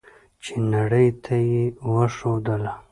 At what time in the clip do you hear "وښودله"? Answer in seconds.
1.91-2.73